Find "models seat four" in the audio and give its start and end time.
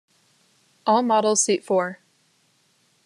1.03-1.99